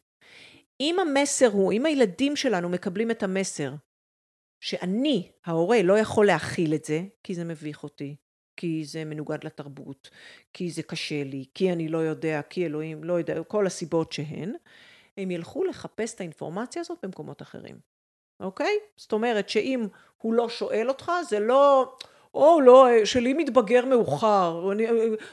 [0.80, 3.74] אם המסר הוא, אם הילדים שלנו מקבלים את המסר
[4.64, 8.16] שאני, ההורה, לא יכול להכיל את זה, כי זה מביך אותי,
[8.58, 10.10] כי זה מנוגד לתרבות,
[10.54, 14.54] כי זה קשה לי, כי אני לא יודע, כי אלוהים, לא יודע, כל הסיבות שהן,
[15.18, 17.80] הם ילכו לחפש את האינפורמציה הזאת במקומות אחרים,
[18.40, 18.80] אוקיי?
[18.98, 21.96] זאת אומרת שאם הוא לא שואל אותך, זה לא,
[22.34, 24.88] או לא, שלי מתבגר מאוחר, אני,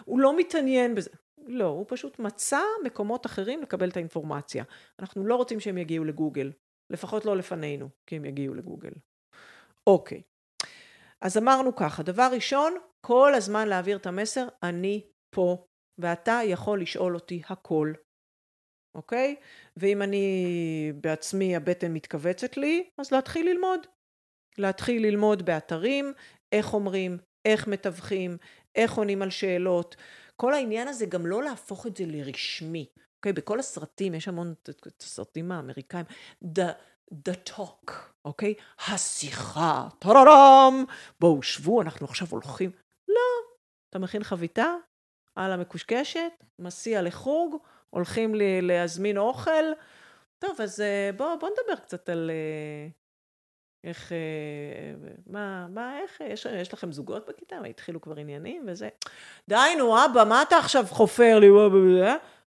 [0.05, 1.11] הוא לא מתעניין בזה.
[1.47, 4.65] לא, הוא פשוט מצא מקומות אחרים לקבל את האינפורמציה.
[4.99, 6.53] אנחנו לא רוצים שהם יגיעו לגוגל,
[6.91, 8.91] לפחות לא לפנינו, כי הם יגיעו לגוגל.
[9.87, 10.23] אוקיי.
[11.21, 15.67] אז אמרנו ככה, דבר ראשון, כל הזמן להעביר את המסר, אני פה,
[15.99, 17.93] ואתה יכול לשאול אותי הכל.
[18.97, 19.37] אוקיי?
[19.77, 23.81] ואם אני בעצמי הבטן מתכווצת לי, אז להתחיל ללמוד.
[24.59, 26.13] להתחיל ללמוד באתרים,
[26.53, 28.37] איך אומרים, איך מתווכים,
[28.75, 29.97] איך עונים על שאלות.
[30.37, 32.87] כל העניין הזה גם לא להפוך את זה לרשמי.
[33.17, 33.33] אוקיי?
[33.33, 36.05] בכל הסרטים, יש המון את הסרטים האמריקאים.
[36.45, 37.93] The, talk,
[38.25, 38.55] אוקיי?
[38.87, 40.85] השיחה, טררם,
[41.21, 42.71] בואו שבו, אנחנו עכשיו הולכים.
[43.09, 43.55] לא,
[43.91, 44.75] אתה מכין חביתה
[45.37, 47.57] על המקושקשת, מסיע לחוג,
[47.91, 49.65] הולכים לי להזמין אוכל.
[50.39, 52.89] טוב, אז אה, בואו בוא נדבר קצת על אה,
[53.85, 57.59] איך, אה, מה, מה, איך, יש, יש לכם זוגות בכיתה?
[57.59, 58.89] התחילו כבר עניינים וזה.
[59.49, 61.49] די, נו, אבא, מה אתה עכשיו חופר לי?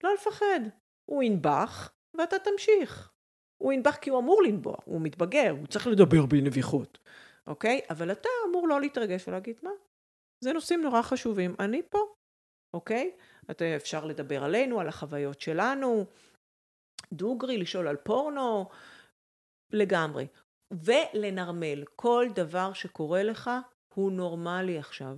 [0.03, 0.59] לא לפחד.
[1.05, 3.13] הוא ינבח, ואתה תמשיך.
[3.57, 6.97] הוא ינבח כי הוא אמור לנבוע, הוא מתבגר, הוא צריך לדבר בנביחות,
[7.47, 7.81] אוקיי?
[7.89, 9.69] אבל אתה אמור לא להתרגש ולהגיד, מה?
[10.43, 11.99] זה נושאים נורא חשובים, אני פה,
[12.73, 13.11] אוקיי?
[13.51, 16.05] אתה, אפשר לדבר עלינו, על החוויות שלנו,
[17.13, 18.69] דוגרי, לשאול על פורנו,
[19.71, 20.27] לגמרי.
[20.71, 23.49] ולנרמל, כל דבר שקורה לך
[23.93, 25.17] הוא נורמלי עכשיו,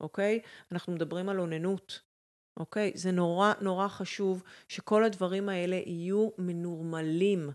[0.00, 0.40] אוקיי?
[0.72, 2.02] אנחנו מדברים על אוננות,
[2.60, 2.92] אוקיי?
[2.94, 7.50] זה נורא נורא חשוב שכל הדברים האלה יהיו מנורמלים.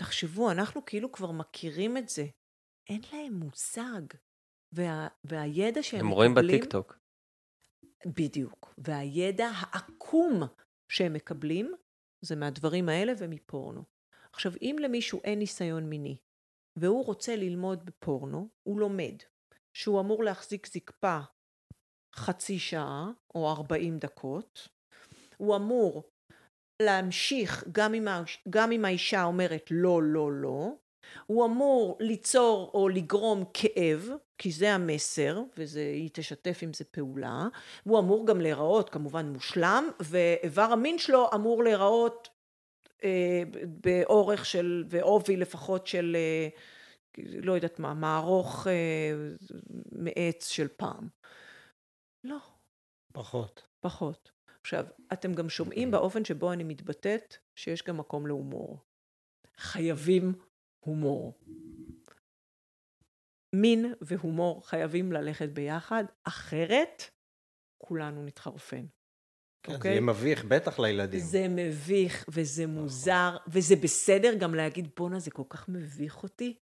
[0.00, 2.26] תחשבו, אנחנו כאילו כבר מכירים את זה.
[2.88, 4.02] אין להם מושג.
[4.72, 6.06] וה, והידע שהם מקבלים...
[6.06, 6.98] הם רואים בטיקטוק.
[8.06, 8.74] בדיוק.
[8.78, 10.42] והידע העקום
[10.92, 11.74] שהם מקבלים,
[12.24, 13.82] זה מהדברים האלה ומפורנו.
[14.32, 16.16] עכשיו, אם למישהו אין ניסיון מיני,
[16.78, 19.14] והוא רוצה ללמוד בפורנו, הוא לומד
[19.76, 21.18] שהוא אמור להחזיק זקפה
[22.16, 24.68] חצי שעה או ארבעים דקות,
[25.36, 26.02] הוא אמור
[26.82, 28.04] להמשיך גם אם,
[28.50, 30.72] גם אם האישה אומרת לא, לא, לא,
[31.26, 37.48] הוא אמור ליצור או לגרום כאב, כי זה המסר, והיא תשתף עם זה פעולה,
[37.84, 42.28] הוא אמור גם להיראות כמובן מושלם, ואיבר המין שלו אמור להיראות
[43.04, 46.48] אה, באורך של, ועובי לפחות של, אה,
[47.18, 49.12] לא יודעת מה, מערוך אה,
[49.92, 51.08] מעץ של פעם.
[52.24, 52.38] לא.
[53.12, 53.62] פחות.
[53.80, 54.30] פחות.
[54.60, 58.78] עכשיו, אתם גם שומעים באופן שבו אני מתבטאת, שיש גם מקום להומור.
[59.56, 60.32] חייבים
[60.80, 61.34] הומור.
[63.52, 67.02] מין והומור חייבים ללכת ביחד, אחרת
[67.78, 68.86] כולנו נתחרפן.
[69.62, 69.82] כן, okay?
[69.82, 71.20] זה יהיה מביך, בטח לילדים.
[71.20, 76.54] זה מביך, וזה מוזר, וזה בסדר גם להגיד, בואנה, זה כל כך מביך אותי.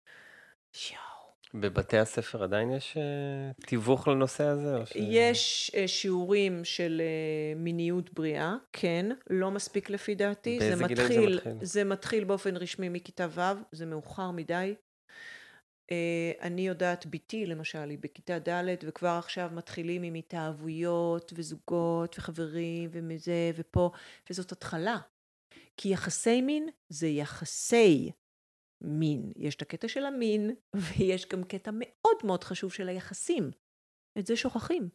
[0.91, 1.13] יואו.
[1.55, 4.87] בבתי הספר עדיין יש uh, תיווך לנושא הזה?
[4.87, 4.93] ש...
[4.97, 10.59] יש uh, שיעורים של uh, מיניות בריאה, כן, לא מספיק לפי דעתי.
[10.59, 11.41] באיזה גיל זה מתחיל?
[11.63, 13.41] זה מתחיל באופן רשמי מכיתה ו',
[13.73, 14.75] זה מאוחר מדי.
[15.91, 22.91] Uh, אני יודעת, בתי למשל, היא בכיתה ד' וכבר עכשיו מתחילים עם התאהבויות וזוגות וחברים
[22.93, 23.91] ומזה ופה,
[24.31, 24.99] וזאת התחלה.
[25.77, 28.13] כי יחסי מין זה יחסי
[28.81, 29.33] מין.
[29.37, 30.51] יש את הקטע של המין,
[30.99, 33.51] ויש גם קטע מאוד מאוד חשוב של היחסים.
[34.19, 34.89] את זה שוכחים.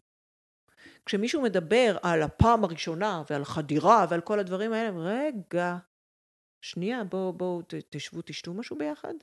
[1.05, 5.77] כשמישהו מדבר על הפעם הראשונה ועל חדירה ועל כל הדברים האלה, רגע,
[6.61, 9.13] שנייה, בואו, בואו, תשבו, תשתו משהו ביחד,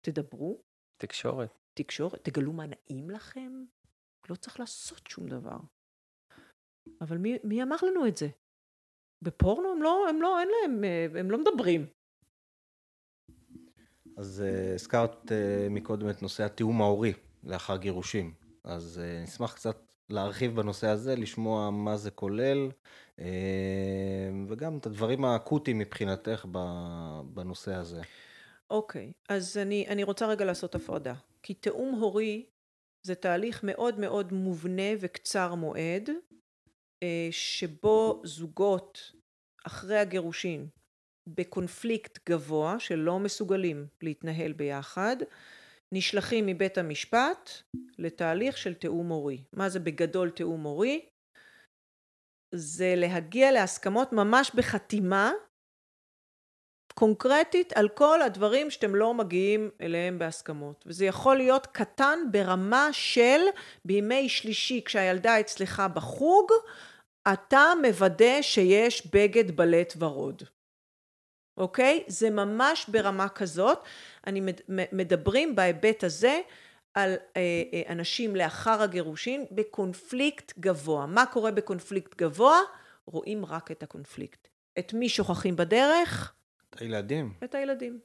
[0.00, 0.65] תדברו.
[0.96, 1.58] תקשורת.
[1.74, 3.64] תקשורת, תגלו מה נעים לכם.
[4.30, 5.56] לא צריך לעשות שום דבר.
[7.00, 8.28] אבל מי, מי אמר לנו את זה?
[9.22, 10.84] בפורנו הם לא, הם לא, אין להם,
[11.18, 11.86] הם לא מדברים.
[14.16, 17.12] אז uh, הזכרת uh, מקודם את נושא התיאום ההורי
[17.44, 18.34] לאחר גירושים.
[18.64, 19.76] אז uh, נשמח קצת
[20.10, 22.70] להרחיב בנושא הזה, לשמוע מה זה כולל,
[23.16, 23.22] uh,
[24.48, 26.46] וגם את הדברים האקוטיים מבחינתך
[27.34, 28.02] בנושא הזה.
[28.70, 31.14] אוקיי, okay, אז אני, אני רוצה רגע לעשות הפרדה.
[31.42, 32.46] כי תיאום הורי
[33.06, 36.10] זה תהליך מאוד מאוד מובנה וקצר מועד,
[37.30, 39.12] שבו זוגות
[39.66, 40.68] אחרי הגירושין
[41.28, 45.16] בקונפליקט גבוה שלא מסוגלים להתנהל ביחד
[45.92, 47.50] נשלחים מבית המשפט
[47.98, 49.44] לתהליך של תיאום הורי.
[49.52, 51.08] מה זה בגדול תיאום הורי?
[52.54, 55.32] זה להגיע להסכמות ממש בחתימה
[56.98, 60.84] קונקרטית על כל הדברים שאתם לא מגיעים אליהם בהסכמות.
[60.86, 63.40] וזה יכול להיות קטן ברמה של
[63.84, 66.50] בימי שלישי כשהילדה אצלך בחוג,
[67.32, 70.42] אתה מוודא שיש בגד בלט ורוד.
[71.56, 72.04] אוקיי?
[72.06, 73.78] זה ממש ברמה כזאת.
[74.26, 76.40] אני מדברים בהיבט הזה
[76.94, 81.06] על אה, אה, אנשים לאחר הגירושין בקונפליקט גבוה.
[81.06, 82.58] מה קורה בקונפליקט גבוה?
[83.06, 84.48] רואים רק את הקונפליקט.
[84.78, 86.32] את מי שוכחים בדרך?
[86.76, 87.32] את הילדים.
[87.44, 88.00] את הילדים.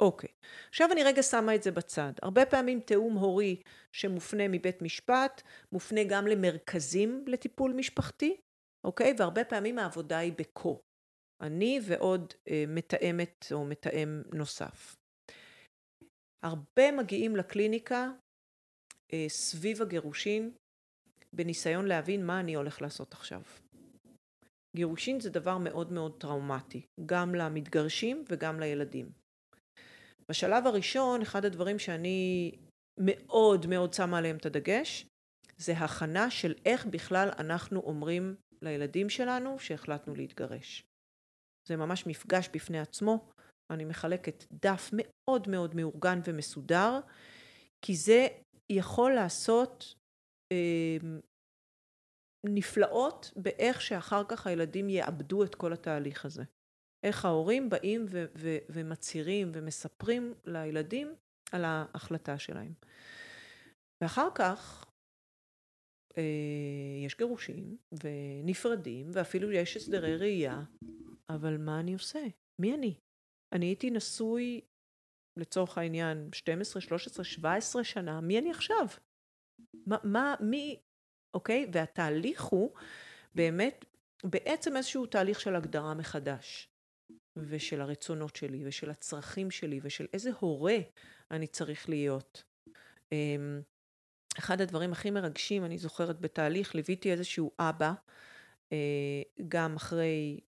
[0.00, 0.28] אוקיי.
[0.68, 2.12] עכשיו אני רגע שמה את זה בצד.
[2.22, 8.36] הרבה פעמים תיאום הורי שמופנה מבית משפט, מופנה גם למרכזים לטיפול משפחתי,
[8.84, 9.14] אוקיי?
[9.18, 10.80] והרבה פעמים העבודה היא בקו.
[11.40, 14.96] אני ועוד אה, מתאמת או מתאם נוסף.
[16.44, 18.10] הרבה מגיעים לקליניקה
[19.12, 20.54] אה, סביב הגירושין
[21.32, 23.42] בניסיון להבין מה אני הולך לעשות עכשיו.
[24.76, 29.12] גירושין זה דבר מאוד מאוד טראומטי, גם למתגרשים וגם לילדים.
[30.30, 32.52] בשלב הראשון, אחד הדברים שאני
[33.00, 35.06] מאוד מאוד שמה עליהם את הדגש,
[35.56, 40.82] זה הכנה של איך בכלל אנחנו אומרים לילדים שלנו שהחלטנו להתגרש.
[41.68, 43.28] זה ממש מפגש בפני עצמו.
[43.72, 47.00] אני מחלקת דף מאוד מאוד מאורגן ומסודר,
[47.84, 48.26] כי זה
[48.72, 49.94] יכול לעשות
[50.52, 51.18] אה,
[52.44, 56.42] נפלאות באיך שאחר כך הילדים יאבדו את כל התהליך הזה.
[57.02, 61.14] איך ההורים באים ו- ו- ומצהירים ומספרים לילדים
[61.52, 62.72] על ההחלטה שלהם.
[64.00, 64.84] ואחר כך
[66.18, 70.62] אה, יש גירושים ונפרדים ואפילו יש הסדרי ראייה
[71.28, 72.20] אבל מה אני עושה?
[72.58, 72.94] מי אני?
[73.52, 74.60] אני הייתי נשוי
[75.38, 78.86] לצורך העניין 12, 13, 17 שנה, מי אני עכשיו?
[79.86, 80.80] מה, מה, מי,
[81.34, 81.66] אוקיי?
[81.72, 82.70] והתהליך הוא
[83.34, 83.84] באמת,
[84.24, 86.68] בעצם איזשהו תהליך של הגדרה מחדש,
[87.36, 90.78] ושל הרצונות שלי, ושל הצרכים שלי, ושל איזה הורה
[91.30, 92.44] אני צריך להיות.
[93.12, 93.62] אמ,
[94.38, 97.92] אחד הדברים הכי מרגשים, אני זוכרת בתהליך, ליוויתי איזשהו אבא,
[98.72, 100.40] אה, גם אחרי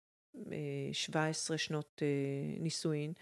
[0.93, 3.13] 17 שנות אה, נישואין,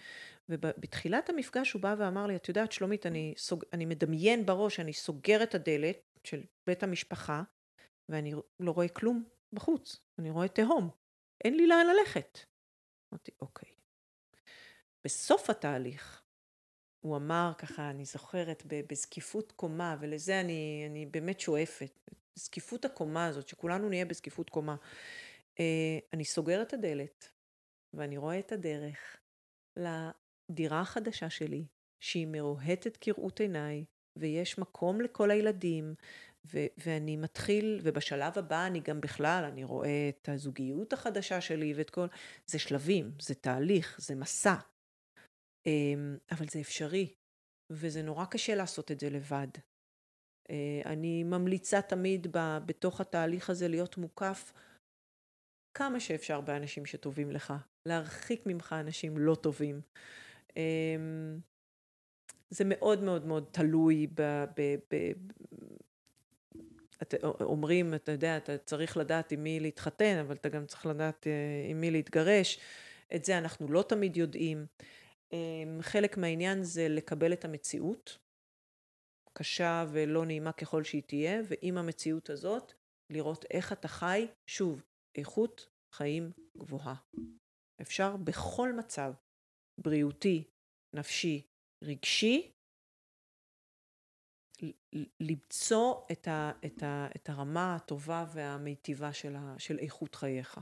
[0.48, 4.92] ובתחילת המפגש הוא בא ואמר לי, את יודעת שלומית, אני, סוג, אני מדמיין בראש, אני
[4.92, 7.42] סוגר את הדלת של בית המשפחה,
[8.08, 10.90] ואני לא רואה כלום בחוץ, אני רואה תהום,
[11.44, 12.38] אין לי לאן ללכת.
[13.12, 13.68] אמרתי, אוקיי.
[15.04, 16.22] בסוף התהליך,
[17.00, 22.00] הוא אמר ככה, אני זוכרת, בזקיפות קומה, ולזה אני, אני באמת שואפת,
[22.34, 24.76] זקיפות הקומה הזאת, שכולנו נהיה בזקיפות קומה.
[25.60, 27.32] אה, אני סוגר את הדלת,
[27.94, 29.16] ואני רואה את הדרך
[29.76, 31.66] לדירה החדשה שלי,
[32.00, 33.84] שהיא מרוהטת כראות עיניי,
[34.18, 35.94] ויש מקום לכל הילדים,
[36.46, 41.90] ו- ואני מתחיל, ובשלב הבא אני גם בכלל, אני רואה את הזוגיות החדשה שלי ואת
[41.90, 42.06] כל,
[42.46, 44.54] זה שלבים, זה תהליך, זה מסע.
[45.66, 47.14] אמ, אבל זה אפשרי,
[47.72, 49.48] וזה נורא קשה לעשות את זה לבד.
[50.50, 52.26] אה, אני ממליצה תמיד
[52.66, 54.52] בתוך התהליך הזה להיות מוקף
[55.76, 57.52] כמה שאפשר באנשים שטובים לך,
[57.88, 59.80] להרחיק ממך אנשים לא טובים.
[62.52, 64.22] זה מאוד מאוד מאוד תלוי ב...
[64.56, 65.12] ב, ב
[67.02, 71.26] את, אומרים, אתה יודע, אתה צריך לדעת עם מי להתחתן, אבל אתה גם צריך לדעת
[71.26, 72.58] אה, עם מי להתגרש.
[73.14, 74.66] את זה אנחנו לא תמיד יודעים.
[75.32, 78.18] אמ, חלק מהעניין זה לקבל את המציאות,
[79.32, 82.72] קשה ולא נעימה ככל שהיא תהיה, ועם המציאות הזאת,
[83.10, 84.82] לראות איך אתה חי, שוב,
[85.14, 86.94] איכות חיים גבוהה.
[87.80, 89.12] אפשר בכל מצב,
[89.78, 90.44] בריאותי,
[90.94, 91.46] נפשי,
[91.82, 92.52] רגשי,
[95.20, 100.60] למצוא את, ה, את, ה, את הרמה הטובה והמיטיבה של, ה, של איכות חייך.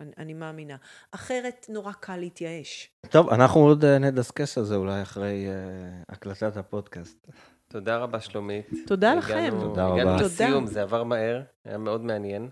[0.00, 0.76] אני, אני מאמינה.
[1.10, 2.90] אחרת נורא קל להתייאש.
[3.10, 7.28] טוב, אנחנו עוד אה, נדסקס על זה אולי אחרי uh, הקלטת הפודקאסט.
[7.68, 8.66] תודה רבה, שלומית.
[8.86, 9.34] תודה לכם.
[9.34, 9.94] הגענו, תודה רבה.
[9.94, 10.26] הגענו תודה.
[10.26, 12.50] לסיום, זה עבר מהר, היה מאוד מעניין.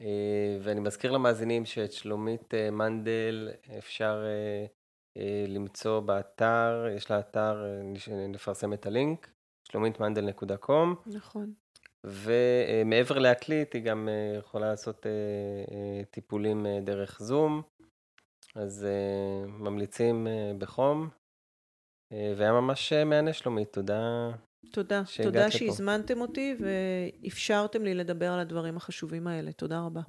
[0.00, 3.48] אה, ואני מזכיר למאזינים שאת שלומית מנדל
[3.78, 4.24] אפשר
[5.48, 9.28] למצוא באתר, יש לה אתר, אה, נפרסם את הלינק,
[9.64, 11.52] שሎמיתמנדל.com, נכון.
[12.04, 15.10] ומעבר להקליט היא גם אה, יכולה לעשות אה,
[15.70, 17.62] אה, טיפולים אה, דרך זום,
[18.54, 21.08] אז אה, ממליצים אה, בחום.
[22.12, 24.30] אה, והיה ממש אה, מהנה שלומית, תודה.
[24.72, 25.02] תודה.
[25.22, 25.58] תודה לפה.
[25.58, 29.52] שהזמנתם אותי ואפשרתם לי לדבר על הדברים החשובים האלה.
[29.52, 30.00] תודה רבה.